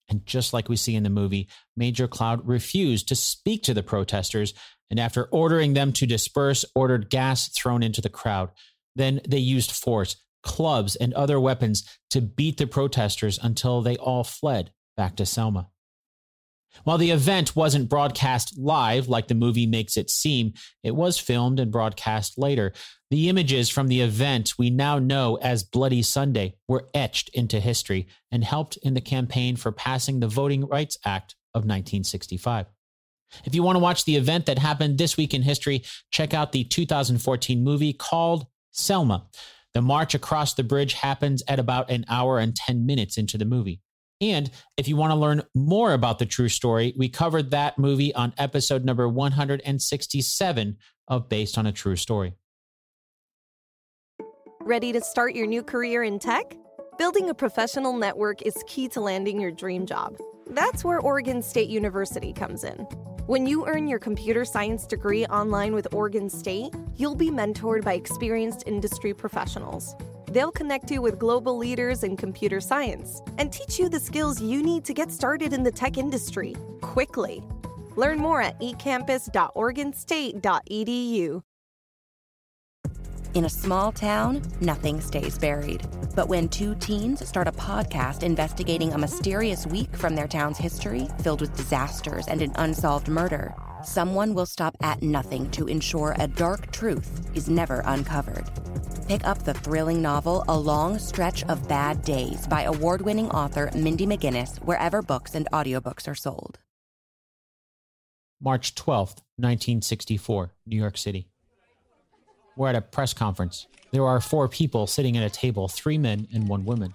And 0.08 0.26
just 0.26 0.52
like 0.52 0.68
we 0.68 0.76
see 0.76 0.94
in 0.94 1.02
the 1.02 1.10
movie, 1.10 1.48
Major 1.76 2.08
Cloud 2.08 2.46
refused 2.46 3.08
to 3.08 3.16
speak 3.16 3.62
to 3.64 3.74
the 3.74 3.82
protesters 3.82 4.54
and, 4.90 4.98
after 4.98 5.24
ordering 5.26 5.74
them 5.74 5.92
to 5.94 6.06
disperse, 6.06 6.64
ordered 6.74 7.10
gas 7.10 7.48
thrown 7.48 7.82
into 7.82 8.00
the 8.00 8.08
crowd. 8.08 8.50
Then 8.96 9.20
they 9.28 9.38
used 9.38 9.72
force, 9.72 10.16
clubs, 10.42 10.96
and 10.96 11.14
other 11.14 11.38
weapons 11.38 11.84
to 12.10 12.20
beat 12.20 12.56
the 12.56 12.66
protesters 12.66 13.38
until 13.40 13.82
they 13.82 13.96
all 13.96 14.24
fled 14.24 14.72
back 14.96 15.16
to 15.16 15.26
Selma. 15.26 15.68
While 16.84 16.98
the 16.98 17.10
event 17.10 17.56
wasn't 17.56 17.88
broadcast 17.88 18.58
live 18.58 19.08
like 19.08 19.28
the 19.28 19.34
movie 19.34 19.66
makes 19.66 19.96
it 19.96 20.10
seem, 20.10 20.54
it 20.82 20.94
was 20.94 21.18
filmed 21.18 21.60
and 21.60 21.70
broadcast 21.70 22.38
later. 22.38 22.72
The 23.10 23.28
images 23.28 23.68
from 23.68 23.88
the 23.88 24.00
event 24.00 24.54
we 24.58 24.70
now 24.70 24.98
know 24.98 25.36
as 25.36 25.62
Bloody 25.62 26.02
Sunday 26.02 26.56
were 26.68 26.88
etched 26.94 27.28
into 27.30 27.60
history 27.60 28.08
and 28.30 28.42
helped 28.42 28.76
in 28.78 28.94
the 28.94 29.00
campaign 29.00 29.56
for 29.56 29.72
passing 29.72 30.20
the 30.20 30.28
Voting 30.28 30.66
Rights 30.66 30.98
Act 31.04 31.34
of 31.54 31.60
1965. 31.60 32.66
If 33.44 33.54
you 33.54 33.62
want 33.62 33.76
to 33.76 33.80
watch 33.80 34.04
the 34.04 34.16
event 34.16 34.46
that 34.46 34.58
happened 34.58 34.98
this 34.98 35.16
week 35.16 35.34
in 35.34 35.42
history, 35.42 35.84
check 36.10 36.34
out 36.34 36.52
the 36.52 36.64
2014 36.64 37.62
movie 37.62 37.92
called 37.92 38.46
Selma. 38.72 39.26
The 39.74 39.82
march 39.82 40.14
across 40.14 40.54
the 40.54 40.64
bridge 40.64 40.94
happens 40.94 41.42
at 41.48 41.58
about 41.58 41.90
an 41.90 42.04
hour 42.08 42.38
and 42.38 42.54
10 42.54 42.86
minutes 42.86 43.18
into 43.18 43.36
the 43.36 43.44
movie. 43.44 43.80
And 44.20 44.50
if 44.76 44.88
you 44.88 44.96
want 44.96 45.10
to 45.10 45.16
learn 45.16 45.42
more 45.54 45.92
about 45.92 46.18
the 46.18 46.26
true 46.26 46.48
story, 46.48 46.94
we 46.96 47.08
covered 47.08 47.50
that 47.50 47.78
movie 47.78 48.14
on 48.14 48.32
episode 48.38 48.84
number 48.84 49.08
167 49.08 50.76
of 51.08 51.28
Based 51.28 51.58
on 51.58 51.66
a 51.66 51.72
True 51.72 51.96
Story. 51.96 52.34
Ready 54.60 54.92
to 54.92 55.00
start 55.00 55.34
your 55.34 55.46
new 55.46 55.62
career 55.62 56.02
in 56.02 56.18
tech? 56.18 56.56
Building 56.98 57.28
a 57.28 57.34
professional 57.34 57.96
network 57.96 58.40
is 58.42 58.56
key 58.66 58.88
to 58.88 59.00
landing 59.00 59.38
your 59.40 59.52
dream 59.52 59.84
job. 59.84 60.16
That's 60.48 60.82
where 60.82 60.98
Oregon 60.98 61.42
State 61.42 61.68
University 61.68 62.32
comes 62.32 62.64
in. 62.64 62.78
When 63.26 63.46
you 63.46 63.66
earn 63.66 63.86
your 63.86 63.98
computer 63.98 64.44
science 64.44 64.86
degree 64.86 65.26
online 65.26 65.74
with 65.74 65.92
Oregon 65.92 66.30
State, 66.30 66.74
you'll 66.96 67.16
be 67.16 67.30
mentored 67.30 67.84
by 67.84 67.94
experienced 67.94 68.62
industry 68.66 69.12
professionals. 69.12 69.94
They'll 70.36 70.52
connect 70.52 70.90
you 70.90 71.00
with 71.00 71.18
global 71.18 71.56
leaders 71.56 72.02
in 72.02 72.14
computer 72.14 72.60
science 72.60 73.22
and 73.38 73.50
teach 73.50 73.78
you 73.78 73.88
the 73.88 73.98
skills 73.98 74.38
you 74.38 74.62
need 74.62 74.84
to 74.84 74.92
get 74.92 75.10
started 75.10 75.54
in 75.54 75.62
the 75.62 75.72
tech 75.72 75.96
industry 75.96 76.54
quickly. 76.82 77.42
Learn 77.96 78.18
more 78.18 78.42
at 78.42 78.60
ecampus.oregonstate.edu. 78.60 81.42
In 83.32 83.46
a 83.46 83.48
small 83.48 83.92
town, 83.92 84.42
nothing 84.60 85.00
stays 85.00 85.38
buried. 85.38 85.88
But 86.14 86.28
when 86.28 86.50
two 86.50 86.74
teens 86.74 87.26
start 87.26 87.48
a 87.48 87.52
podcast 87.52 88.22
investigating 88.22 88.92
a 88.92 88.98
mysterious 88.98 89.66
week 89.66 89.96
from 89.96 90.14
their 90.14 90.28
town's 90.28 90.58
history, 90.58 91.08
filled 91.22 91.40
with 91.40 91.56
disasters 91.56 92.28
and 92.28 92.42
an 92.42 92.52
unsolved 92.56 93.08
murder, 93.08 93.54
someone 93.84 94.34
will 94.34 94.46
stop 94.46 94.76
at 94.80 95.02
nothing 95.02 95.50
to 95.50 95.66
ensure 95.66 96.14
a 96.18 96.26
dark 96.26 96.70
truth 96.72 97.28
is 97.34 97.48
never 97.48 97.82
uncovered. 97.86 98.44
Pick 99.08 99.26
up 99.26 99.44
the 99.44 99.54
thrilling 99.54 100.02
novel 100.02 100.44
A 100.48 100.58
Long 100.58 100.98
Stretch 100.98 101.44
of 101.44 101.68
Bad 101.68 102.02
Days 102.02 102.46
by 102.46 102.62
award 102.62 103.02
winning 103.02 103.30
author 103.30 103.70
Mindy 103.74 104.06
McGinnis 104.06 104.56
wherever 104.64 105.02
books 105.02 105.34
and 105.34 105.48
audiobooks 105.52 106.08
are 106.08 106.14
sold. 106.14 106.58
March 108.40 108.74
12th, 108.74 109.22
1964, 109.36 110.52
New 110.66 110.76
York 110.76 110.98
City. 110.98 111.28
We're 112.56 112.68
at 112.68 112.74
a 112.74 112.80
press 112.80 113.14
conference. 113.14 113.66
There 113.92 114.04
are 114.04 114.20
four 114.20 114.48
people 114.48 114.86
sitting 114.86 115.16
at 115.16 115.24
a 115.24 115.30
table 115.30 115.68
three 115.68 115.98
men 115.98 116.26
and 116.34 116.48
one 116.48 116.64
woman. 116.64 116.94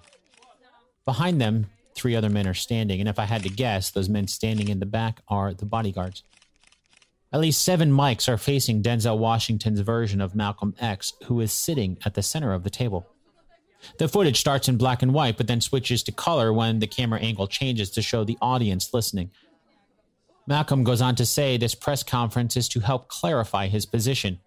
Behind 1.04 1.40
them, 1.40 1.66
three 1.94 2.14
other 2.14 2.28
men 2.28 2.46
are 2.46 2.54
standing, 2.54 3.00
and 3.00 3.08
if 3.08 3.18
I 3.18 3.24
had 3.24 3.42
to 3.42 3.48
guess, 3.48 3.90
those 3.90 4.08
men 4.08 4.28
standing 4.28 4.68
in 4.68 4.78
the 4.78 4.86
back 4.86 5.20
are 5.28 5.54
the 5.54 5.66
bodyguards. 5.66 6.22
At 7.32 7.40
least 7.40 7.64
seven 7.64 7.90
mics 7.90 8.28
are 8.28 8.36
facing 8.36 8.82
Denzel 8.82 9.18
Washington's 9.18 9.80
version 9.80 10.20
of 10.20 10.34
Malcolm 10.34 10.74
X, 10.78 11.14
who 11.24 11.40
is 11.40 11.52
sitting 11.52 11.96
at 12.04 12.14
the 12.14 12.22
center 12.22 12.52
of 12.52 12.62
the 12.62 12.70
table. 12.70 13.06
The 13.98 14.08
footage 14.08 14.38
starts 14.38 14.68
in 14.68 14.76
black 14.76 15.02
and 15.02 15.14
white, 15.14 15.36
but 15.36 15.46
then 15.46 15.60
switches 15.60 16.02
to 16.04 16.12
color 16.12 16.52
when 16.52 16.78
the 16.78 16.86
camera 16.86 17.20
angle 17.20 17.46
changes 17.46 17.90
to 17.92 18.02
show 18.02 18.22
the 18.22 18.38
audience 18.40 18.92
listening. 18.92 19.30
Malcolm 20.46 20.84
goes 20.84 21.00
on 21.00 21.14
to 21.16 21.26
say 21.26 21.56
this 21.56 21.74
press 21.74 22.02
conference 22.02 22.56
is 22.56 22.68
to 22.68 22.80
help 22.80 23.08
clarify 23.08 23.68
his 23.68 23.86
position. 23.86 24.38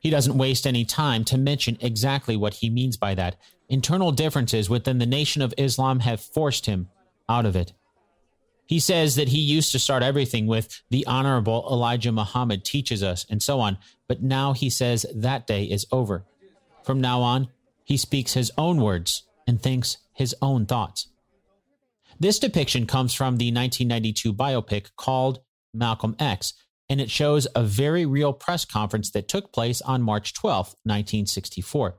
He 0.00 0.10
doesn't 0.10 0.36
waste 0.36 0.66
any 0.66 0.84
time 0.84 1.24
to 1.24 1.38
mention 1.38 1.78
exactly 1.80 2.36
what 2.36 2.54
he 2.54 2.68
means 2.68 2.96
by 2.96 3.14
that. 3.14 3.36
Internal 3.68 4.12
differences 4.12 4.68
within 4.68 4.98
the 4.98 5.06
Nation 5.06 5.40
of 5.40 5.54
Islam 5.56 6.00
have 6.00 6.20
forced 6.20 6.66
him 6.66 6.88
out 7.28 7.46
of 7.46 7.56
it. 7.56 7.72
He 8.66 8.80
says 8.80 9.16
that 9.16 9.28
he 9.28 9.40
used 9.40 9.72
to 9.72 9.78
start 9.78 10.02
everything 10.02 10.46
with 10.46 10.82
the 10.90 11.06
Honorable 11.06 11.66
Elijah 11.70 12.12
Muhammad 12.12 12.64
teaches 12.64 13.02
us 13.02 13.26
and 13.28 13.42
so 13.42 13.60
on, 13.60 13.78
but 14.08 14.22
now 14.22 14.52
he 14.52 14.70
says 14.70 15.04
that 15.14 15.46
day 15.46 15.64
is 15.64 15.86
over. 15.92 16.24
From 16.82 17.00
now 17.00 17.20
on, 17.20 17.48
he 17.84 17.96
speaks 17.96 18.32
his 18.32 18.50
own 18.56 18.80
words 18.80 19.24
and 19.46 19.60
thinks 19.60 19.98
his 20.14 20.34
own 20.40 20.64
thoughts. 20.64 21.08
This 22.18 22.38
depiction 22.38 22.86
comes 22.86 23.12
from 23.12 23.36
the 23.36 23.52
1992 23.52 24.32
biopic 24.32 24.90
called 24.96 25.40
Malcolm 25.74 26.16
X, 26.18 26.54
and 26.88 27.00
it 27.00 27.10
shows 27.10 27.46
a 27.54 27.62
very 27.62 28.06
real 28.06 28.32
press 28.32 28.64
conference 28.64 29.10
that 29.10 29.28
took 29.28 29.52
place 29.52 29.82
on 29.82 30.02
March 30.02 30.32
12, 30.32 30.68
1964. 30.84 31.98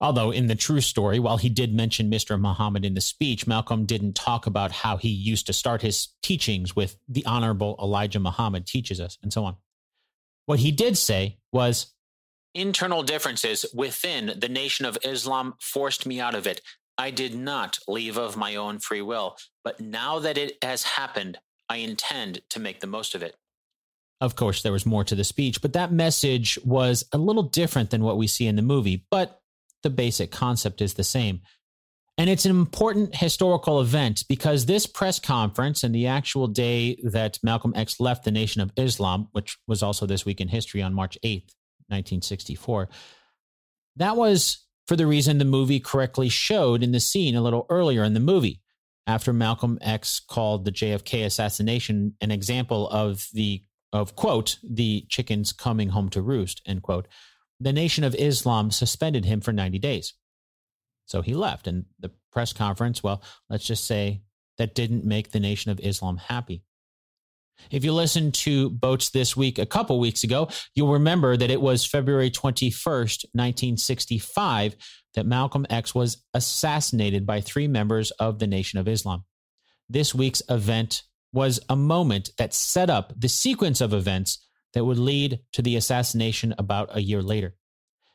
Although, 0.00 0.30
in 0.30 0.46
the 0.46 0.54
true 0.54 0.82
story, 0.82 1.18
while 1.18 1.38
he 1.38 1.48
did 1.48 1.72
mention 1.72 2.10
Mr. 2.10 2.38
Muhammad 2.38 2.84
in 2.84 2.92
the 2.92 3.00
speech, 3.00 3.46
Malcolm 3.46 3.86
didn't 3.86 4.14
talk 4.14 4.46
about 4.46 4.70
how 4.70 4.98
he 4.98 5.08
used 5.08 5.46
to 5.46 5.54
start 5.54 5.80
his 5.80 6.08
teachings 6.22 6.76
with 6.76 6.98
the 7.08 7.24
Honorable 7.24 7.76
Elijah 7.80 8.20
Muhammad 8.20 8.66
teaches 8.66 9.00
us, 9.00 9.16
and 9.22 9.32
so 9.32 9.44
on. 9.44 9.56
What 10.44 10.58
he 10.58 10.70
did 10.70 10.98
say 10.98 11.38
was 11.50 11.94
internal 12.54 13.02
differences 13.02 13.64
within 13.74 14.34
the 14.38 14.48
Nation 14.48 14.84
of 14.84 14.98
Islam 15.02 15.54
forced 15.60 16.04
me 16.04 16.20
out 16.20 16.34
of 16.34 16.46
it. 16.46 16.60
I 16.98 17.10
did 17.10 17.34
not 17.34 17.78
leave 17.88 18.18
of 18.18 18.36
my 18.36 18.54
own 18.54 18.78
free 18.78 19.02
will, 19.02 19.36
but 19.64 19.80
now 19.80 20.18
that 20.18 20.38
it 20.38 20.58
has 20.62 20.82
happened, 20.82 21.38
I 21.68 21.78
intend 21.78 22.42
to 22.50 22.60
make 22.60 22.80
the 22.80 22.86
most 22.86 23.14
of 23.14 23.22
it. 23.22 23.34
Of 24.20 24.36
course, 24.36 24.62
there 24.62 24.72
was 24.72 24.86
more 24.86 25.04
to 25.04 25.14
the 25.14 25.24
speech, 25.24 25.60
but 25.60 25.74
that 25.74 25.92
message 25.92 26.58
was 26.64 27.04
a 27.12 27.18
little 27.18 27.42
different 27.42 27.90
than 27.90 28.02
what 28.02 28.16
we 28.16 28.26
see 28.26 28.46
in 28.46 28.56
the 28.56 28.62
movie. 28.62 29.04
But 29.10 29.40
the 29.86 29.90
basic 29.90 30.32
concept 30.32 30.82
is 30.82 30.94
the 30.94 31.04
same. 31.04 31.40
And 32.18 32.28
it's 32.28 32.44
an 32.44 32.50
important 32.50 33.14
historical 33.14 33.80
event 33.80 34.24
because 34.28 34.66
this 34.66 34.84
press 34.84 35.20
conference 35.20 35.84
and 35.84 35.94
the 35.94 36.08
actual 36.08 36.48
day 36.48 36.98
that 37.04 37.38
Malcolm 37.44 37.72
X 37.76 38.00
left 38.00 38.24
the 38.24 38.32
Nation 38.32 38.60
of 38.60 38.72
Islam, 38.76 39.28
which 39.30 39.58
was 39.68 39.84
also 39.84 40.04
this 40.04 40.24
week 40.26 40.40
in 40.40 40.48
history 40.48 40.82
on 40.82 40.92
March 40.92 41.16
8th, 41.22 41.54
1964, 41.88 42.88
that 43.94 44.16
was 44.16 44.66
for 44.88 44.96
the 44.96 45.06
reason 45.06 45.38
the 45.38 45.44
movie 45.44 45.78
correctly 45.78 46.28
showed 46.28 46.82
in 46.82 46.90
the 46.90 46.98
scene 46.98 47.36
a 47.36 47.42
little 47.42 47.64
earlier 47.70 48.02
in 48.02 48.14
the 48.14 48.20
movie. 48.20 48.60
After 49.06 49.32
Malcolm 49.32 49.78
X 49.82 50.18
called 50.18 50.64
the 50.64 50.72
JFK 50.72 51.24
assassination 51.24 52.14
an 52.20 52.32
example 52.32 52.88
of 52.88 53.28
the 53.32 53.62
of, 53.92 54.16
quote, 54.16 54.58
the 54.68 55.06
chickens 55.08 55.52
coming 55.52 55.90
home 55.90 56.08
to 56.08 56.20
roost, 56.20 56.60
end 56.66 56.82
quote, 56.82 57.06
the 57.60 57.72
Nation 57.72 58.04
of 58.04 58.14
Islam 58.14 58.70
suspended 58.70 59.24
him 59.24 59.40
for 59.40 59.52
90 59.52 59.78
days. 59.78 60.14
So 61.06 61.22
he 61.22 61.34
left. 61.34 61.66
And 61.66 61.86
the 61.98 62.10
press 62.32 62.52
conference, 62.52 63.02
well, 63.02 63.22
let's 63.48 63.66
just 63.66 63.86
say 63.86 64.22
that 64.58 64.74
didn't 64.74 65.04
make 65.04 65.30
the 65.30 65.40
Nation 65.40 65.70
of 65.70 65.80
Islam 65.80 66.16
happy. 66.16 66.62
If 67.70 67.84
you 67.84 67.92
listened 67.92 68.34
to 68.34 68.68
Boats 68.68 69.10
this 69.10 69.36
week 69.36 69.58
a 69.58 69.66
couple 69.66 69.98
weeks 69.98 70.24
ago, 70.24 70.48
you'll 70.74 70.92
remember 70.92 71.36
that 71.36 71.50
it 71.50 71.60
was 71.60 71.86
February 71.86 72.30
21st, 72.30 73.24
1965, 73.32 74.76
that 75.14 75.26
Malcolm 75.26 75.66
X 75.70 75.94
was 75.94 76.22
assassinated 76.34 77.24
by 77.24 77.40
three 77.40 77.66
members 77.66 78.10
of 78.12 78.38
the 78.38 78.46
Nation 78.46 78.78
of 78.78 78.86
Islam. 78.86 79.24
This 79.88 80.14
week's 80.14 80.42
event 80.50 81.02
was 81.32 81.60
a 81.68 81.76
moment 81.76 82.30
that 82.38 82.52
set 82.52 82.90
up 82.90 83.12
the 83.16 83.28
sequence 83.28 83.80
of 83.80 83.94
events 83.94 84.45
that 84.76 84.84
would 84.84 84.98
lead 84.98 85.40
to 85.54 85.62
the 85.62 85.76
assassination 85.76 86.54
about 86.58 86.94
a 86.94 87.00
year 87.00 87.22
later. 87.22 87.54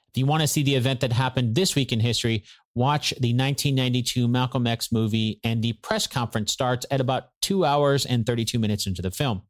If 0.09 0.17
you 0.19 0.27
want 0.27 0.41
to 0.41 0.47
see 0.47 0.61
the 0.61 0.75
event 0.75 0.99
that 0.99 1.11
happened 1.11 1.55
this 1.55 1.73
week 1.73 1.91
in 1.91 1.99
history, 1.99 2.43
watch 2.75 3.09
the 3.19 3.33
1992 3.33 4.27
Malcolm 4.27 4.67
X 4.67 4.91
movie, 4.91 5.39
and 5.43 5.63
the 5.63 5.73
press 5.73 6.05
conference 6.05 6.53
starts 6.53 6.85
at 6.91 7.01
about 7.01 7.29
two 7.41 7.65
hours 7.65 8.05
and 8.05 8.27
32 8.27 8.59
minutes 8.59 8.85
into 8.85 9.01
the 9.01 9.09
film. 9.09 9.41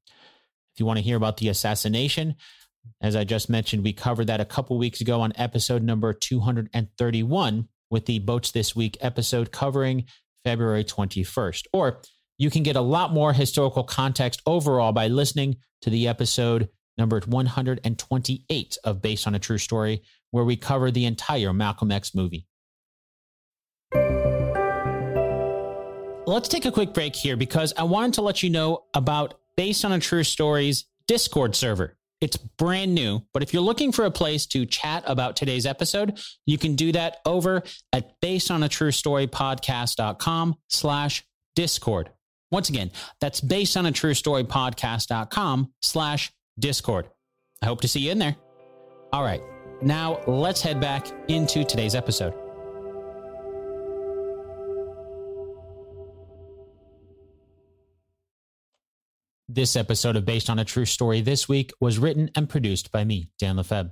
If 0.73 0.79
you 0.79 0.85
want 0.85 0.99
to 0.99 1.03
hear 1.03 1.17
about 1.17 1.35
the 1.35 1.49
assassination, 1.49 2.35
as 3.01 3.17
I 3.17 3.25
just 3.25 3.49
mentioned, 3.49 3.83
we 3.83 3.91
covered 3.91 4.27
that 4.27 4.39
a 4.39 4.45
couple 4.45 4.77
weeks 4.77 5.01
ago 5.01 5.19
on 5.19 5.33
episode 5.35 5.83
number 5.83 6.13
231 6.13 7.67
with 7.89 8.05
the 8.05 8.19
Boats 8.19 8.51
This 8.51 8.73
Week 8.73 8.97
episode 9.01 9.51
covering 9.51 10.05
February 10.45 10.85
21st. 10.85 11.65
Or 11.73 11.99
you 12.37 12.49
can 12.49 12.63
get 12.63 12.77
a 12.77 12.81
lot 12.81 13.11
more 13.11 13.33
historical 13.33 13.83
context 13.83 14.41
overall 14.45 14.93
by 14.93 15.09
listening 15.09 15.57
to 15.81 15.89
the 15.89 16.07
episode 16.07 16.69
number 17.01 17.19
128 17.19 18.77
of 18.83 19.01
Based 19.01 19.27
on 19.27 19.33
a 19.33 19.39
True 19.39 19.57
Story, 19.57 20.03
where 20.29 20.45
we 20.45 20.55
cover 20.55 20.91
the 20.91 21.05
entire 21.05 21.51
Malcolm 21.51 21.91
X 21.91 22.13
movie. 22.13 22.45
Let's 26.27 26.47
take 26.47 26.65
a 26.65 26.71
quick 26.71 26.93
break 26.93 27.15
here 27.15 27.35
because 27.35 27.73
I 27.75 27.81
wanted 27.83 28.13
to 28.13 28.21
let 28.21 28.43
you 28.43 28.51
know 28.51 28.83
about 28.93 29.33
Based 29.57 29.83
on 29.83 29.91
a 29.91 29.99
True 29.99 30.23
Story's 30.23 30.85
Discord 31.07 31.55
server. 31.55 31.97
It's 32.21 32.37
brand 32.37 32.93
new, 32.93 33.23
but 33.33 33.43
if 33.43 33.51
you're 33.51 33.63
looking 33.63 33.91
for 33.91 34.05
a 34.05 34.11
place 34.11 34.45
to 34.47 34.67
chat 34.67 35.03
about 35.07 35.35
today's 35.35 35.65
episode, 35.65 36.21
you 36.45 36.59
can 36.59 36.75
do 36.75 36.91
that 36.91 37.17
over 37.25 37.63
at 37.91 38.21
basedonatruestorypodcast.com 38.21 40.55
slash 40.67 41.23
discord. 41.55 42.11
Once 42.51 42.69
again, 42.69 42.91
that's 43.19 43.41
basedonatruestorypodcast.com 43.41 45.73
slash 45.81 46.31
discord. 46.61 47.09
I 47.61 47.65
hope 47.65 47.81
to 47.81 47.87
see 47.87 47.99
you 47.99 48.11
in 48.11 48.19
there. 48.19 48.35
All 49.11 49.23
right, 49.23 49.41
now 49.81 50.21
let's 50.25 50.61
head 50.61 50.79
back 50.79 51.07
into 51.27 51.65
today's 51.65 51.95
episode. 51.95 52.33
This 59.49 59.75
episode 59.75 60.15
of 60.15 60.23
Based 60.23 60.49
on 60.49 60.59
a 60.59 60.63
True 60.63 60.85
Story 60.85 61.19
this 61.19 61.49
week 61.49 61.73
was 61.81 61.99
written 61.99 62.31
and 62.35 62.47
produced 62.47 62.89
by 62.89 63.03
me, 63.03 63.27
Dan 63.37 63.57
Lefebvre. 63.57 63.91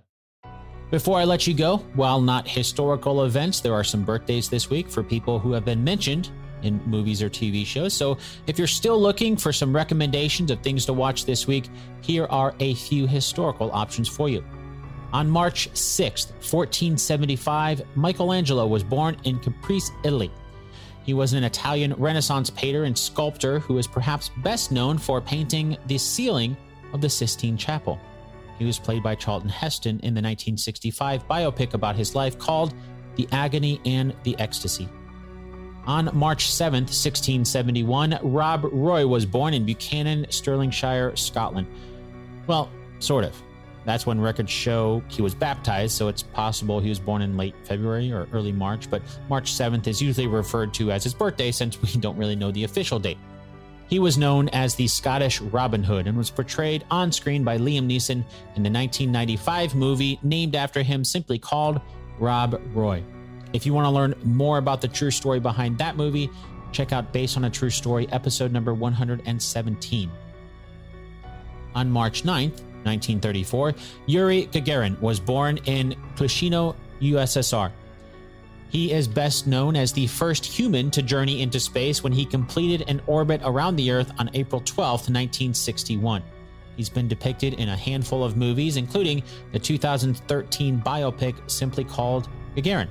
Before 0.90 1.20
I 1.20 1.26
let 1.26 1.46
you 1.46 1.54
go, 1.54 1.78
while 1.96 2.22
not 2.22 2.48
historical 2.48 3.26
events, 3.26 3.60
there 3.60 3.74
are 3.74 3.84
some 3.84 4.06
birthdays 4.06 4.48
this 4.48 4.70
week 4.70 4.90
for 4.90 5.04
people 5.04 5.38
who 5.38 5.52
have 5.52 5.66
been 5.66 5.84
mentioned 5.84 6.32
in 6.64 6.82
movies 6.86 7.22
or 7.22 7.30
TV 7.30 7.66
shows. 7.66 7.94
So 7.94 8.18
if 8.48 8.58
you're 8.58 8.68
still 8.68 9.00
looking 9.00 9.38
for 9.38 9.52
some 9.54 9.76
recommendations 9.76 10.52
of 10.52 10.62
things 10.62 10.86
to 10.86 10.94
watch 10.94 11.26
this 11.26 11.48
week, 11.48 11.70
here 12.02 12.26
are 12.26 12.56
a 12.60 12.74
few 12.76 13.08
historical 13.08 13.72
options 13.72 14.08
for 14.08 14.30
you. 14.30 14.44
On 15.12 15.28
March 15.28 15.72
6th, 15.72 16.32
1475, 16.32 17.82
Michelangelo 17.96 18.68
was 18.68 18.84
born 18.84 19.18
in 19.24 19.40
Caprese, 19.40 19.92
Italy. 20.04 20.32
He 21.04 21.16
was 21.16 21.34
an 21.34 21.44
Italian 21.44 21.94
Renaissance 21.94 22.52
painter 22.52 22.84
and 22.84 22.96
sculptor 22.96 23.58
who 23.58 23.80
is 23.80 23.88
perhaps 23.88 24.30
best 24.44 24.72
known 24.72 25.00
for 25.00 25.20
painting 25.20 25.78
the 25.88 25.98
ceiling 25.98 26.56
of 26.94 27.02
the 27.02 27.10
Sistine 27.10 27.58
Chapel. 27.58 28.00
He 28.60 28.66
was 28.66 28.78
played 28.78 29.02
by 29.02 29.16
Charlton 29.16 29.50
Heston 29.50 29.96
in 30.02 30.14
the 30.14 30.22
1965 30.22 31.28
biopic 31.28 31.74
about 31.74 31.96
his 31.96 32.14
life 32.14 32.38
called 32.38 32.76
The 33.16 33.28
Agony 33.32 33.82
and 33.86 34.14
the 34.24 34.38
Ecstasy. 34.38 34.88
On 35.86 36.10
March 36.14 36.48
7th, 36.48 36.92
1671, 36.92 38.20
Rob 38.22 38.66
Roy 38.72 39.08
was 39.08 39.26
born 39.26 39.54
in 39.54 39.66
Buchanan, 39.66 40.26
Stirlingshire, 40.26 41.18
Scotland. 41.18 41.68
Well, 42.48 42.70
sort 43.00 43.24
of. 43.24 43.36
That's 43.86 44.06
when 44.06 44.20
records 44.22 44.52
show 44.52 45.02
he 45.08 45.22
was 45.22 45.34
baptized, 45.34 45.96
so 45.96 46.10
it's 46.10 46.22
possible 46.22 46.80
he 46.80 46.90
was 46.90 47.00
born 47.00 47.22
in 47.22 47.38
late 47.38 47.56
February 47.64 48.12
or 48.12 48.28
early 48.34 48.52
March, 48.52 48.90
but 48.90 49.02
March 49.30 49.54
7th 49.54 49.88
is 49.88 50.02
usually 50.02 50.28
referred 50.28 50.74
to 50.76 50.92
as 50.92 51.04
his 51.04 51.14
birthday 51.14 51.52
since 51.52 51.82
we 51.82 52.00
don't 52.00 52.18
really 52.18 52.36
know 52.36 52.52
the 52.52 52.66
official 52.66 53.00
date. 53.00 53.18
He 53.88 53.98
was 53.98 54.18
known 54.20 54.50
as 54.50 54.76
the 54.76 54.88
Scottish 54.88 55.42
Robin 55.42 55.84
Hood 55.84 56.06
and 56.06 56.16
was 56.16 56.30
portrayed 56.30 56.86
on 56.92 57.12
screen 57.12 57.44
by 57.44 57.58
Liam 57.58 57.88
Neeson 57.90 58.24
in 58.56 58.64
the 58.64 58.70
1995 58.70 59.74
movie 59.74 60.20
named 60.22 60.56
after 60.56 60.84
him, 60.84 61.04
simply 61.04 61.40
called 61.40 61.82
Rob 62.20 62.62
Roy. 62.76 63.04
If 63.52 63.66
you 63.66 63.74
want 63.74 63.86
to 63.86 63.90
learn 63.90 64.14
more 64.24 64.58
about 64.58 64.82
the 64.82 64.88
true 64.88 65.12
story 65.12 65.40
behind 65.40 65.78
that 65.80 65.98
movie, 65.98 66.30
check 66.72 66.94
out 66.94 67.12
Based 67.12 67.36
on 67.36 67.46
a 67.46 67.50
True 67.50 67.70
Story, 67.70 68.08
episode 68.12 68.52
number 68.52 68.74
117. 68.74 70.12
On 71.76 71.90
March 71.90 72.24
9th, 72.24 72.62
1934, 72.84 73.74
Yuri 74.06 74.48
Gagarin 74.48 75.00
was 75.02 75.20
born 75.20 75.58
in 75.66 75.96
Klushino, 76.16 76.76
USSR. 77.02 77.72
He 78.70 78.92
is 78.92 79.08
best 79.08 79.48
known 79.48 79.76
as 79.76 79.92
the 79.92 80.06
first 80.06 80.46
human 80.46 80.92
to 80.92 81.02
journey 81.02 81.42
into 81.42 81.60
space 81.60 82.04
when 82.04 82.14
he 82.14 82.26
completed 82.26 82.88
an 82.88 83.02
orbit 83.08 83.42
around 83.44 83.78
the 83.78 83.90
Earth 83.92 84.12
on 84.20 84.30
April 84.36 84.62
12, 84.62 84.92
1961. 85.10 86.22
He's 86.78 86.90
been 86.90 87.08
depicted 87.08 87.56
in 87.56 87.70
a 87.70 87.76
handful 87.76 88.24
of 88.24 88.38
movies, 88.38 88.78
including 88.78 89.24
the 89.52 89.60
2013 89.60 90.82
biopic 90.82 91.50
simply 91.50 91.84
called 91.84 92.30
Gagarin. 92.56 92.90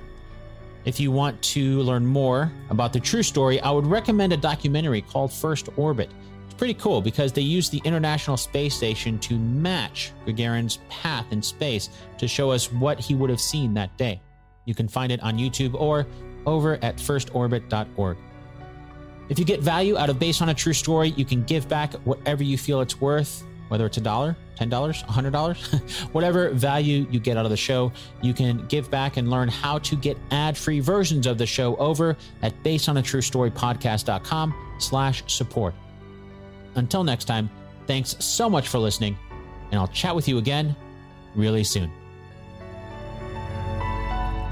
If 0.88 0.98
you 0.98 1.12
want 1.12 1.42
to 1.42 1.82
learn 1.82 2.06
more 2.06 2.50
about 2.70 2.94
the 2.94 2.98
true 2.98 3.22
story, 3.22 3.60
I 3.60 3.70
would 3.70 3.86
recommend 3.86 4.32
a 4.32 4.38
documentary 4.38 5.02
called 5.02 5.30
First 5.30 5.68
Orbit 5.76 6.08
It's 6.46 6.54
pretty 6.54 6.72
cool 6.72 7.02
because 7.02 7.30
they 7.30 7.42
use 7.42 7.68
the 7.68 7.82
International 7.84 8.38
Space 8.38 8.74
Station 8.74 9.18
to 9.18 9.38
match 9.38 10.12
Gagarin's 10.26 10.78
path 10.88 11.26
in 11.30 11.42
space 11.42 11.90
to 12.16 12.26
show 12.26 12.50
us 12.50 12.72
what 12.72 12.98
he 12.98 13.14
would 13.14 13.28
have 13.28 13.38
seen 13.38 13.74
that 13.74 13.94
day. 13.98 14.22
You 14.64 14.74
can 14.74 14.88
find 14.88 15.12
it 15.12 15.22
on 15.22 15.36
YouTube 15.36 15.74
or 15.74 16.06
over 16.46 16.82
at 16.82 16.96
firstorbit.org. 16.96 18.16
If 19.28 19.38
you 19.38 19.44
get 19.44 19.60
value 19.60 19.98
out 19.98 20.08
of 20.08 20.18
Based 20.18 20.40
on 20.40 20.48
a 20.48 20.54
True 20.54 20.72
Story, 20.72 21.10
you 21.18 21.26
can 21.26 21.42
give 21.44 21.68
back 21.68 21.92
whatever 22.04 22.42
you 22.42 22.56
feel 22.56 22.80
it's 22.80 22.98
worth, 22.98 23.44
whether 23.68 23.86
it's 23.86 23.96
a 23.96 24.00
dollar, 24.00 24.36
$10, 24.58 24.70
$100, 24.70 26.10
whatever 26.12 26.50
value 26.50 27.06
you 27.10 27.20
get 27.20 27.36
out 27.36 27.44
of 27.44 27.50
the 27.50 27.56
show, 27.56 27.92
you 28.22 28.34
can 28.34 28.66
give 28.66 28.90
back 28.90 29.16
and 29.16 29.30
learn 29.30 29.48
how 29.48 29.78
to 29.78 29.96
get 29.96 30.16
ad-free 30.30 30.80
versions 30.80 31.26
of 31.26 31.38
the 31.38 31.46
show 31.46 31.76
over 31.76 32.16
at 32.42 32.60
basedonatruestorypodcast.com 32.62 34.54
slash 34.78 35.22
support. 35.26 35.74
Until 36.74 37.04
next 37.04 37.24
time, 37.26 37.50
thanks 37.86 38.16
so 38.18 38.50
much 38.50 38.68
for 38.68 38.78
listening, 38.78 39.16
and 39.70 39.80
I'll 39.80 39.88
chat 39.88 40.14
with 40.14 40.28
you 40.28 40.38
again 40.38 40.74
really 41.34 41.64
soon. 41.64 41.97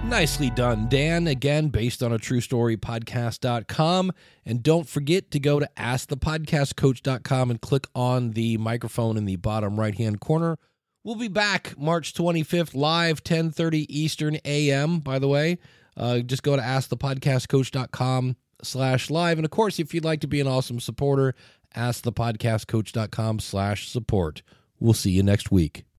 Nicely 0.08 0.50
done, 0.50 0.88
Dan. 0.88 1.26
Again, 1.26 1.68
based 1.68 2.02
on 2.02 2.12
a 2.12 2.18
true 2.18 2.40
story 2.40 2.76
podcast.com. 2.76 4.12
And 4.46 4.62
don't 4.62 4.88
forget 4.88 5.30
to 5.32 5.40
go 5.40 5.58
to 5.60 5.68
askthepodcastcoach.com 5.76 7.50
and 7.50 7.60
click 7.60 7.86
on 7.94 8.30
the 8.30 8.56
microphone 8.56 9.16
in 9.16 9.24
the 9.24 9.36
bottom 9.36 9.78
right 9.78 9.94
hand 9.94 10.20
corner. 10.20 10.58
We'll 11.02 11.16
be 11.16 11.28
back 11.28 11.74
March 11.76 12.14
25th, 12.14 12.74
live 12.74 13.18
1030 13.18 13.86
Eastern 13.94 14.38
AM, 14.44 15.00
by 15.00 15.18
the 15.18 15.28
way. 15.28 15.58
Uh, 15.96 16.20
just 16.20 16.42
go 16.42 16.56
to 16.56 16.62
askthepodcastcoach.com 16.62 18.36
slash 18.62 19.10
live. 19.10 19.38
And 19.38 19.44
of 19.44 19.50
course, 19.50 19.78
if 19.78 19.92
you'd 19.92 20.04
like 20.04 20.20
to 20.20 20.28
be 20.28 20.40
an 20.40 20.46
awesome 20.46 20.80
supporter, 20.80 21.34
askthepodcastcoach.com 21.76 23.40
slash 23.40 23.88
support. 23.88 24.42
We'll 24.78 24.94
see 24.94 25.10
you 25.10 25.22
next 25.22 25.50
week. 25.50 25.86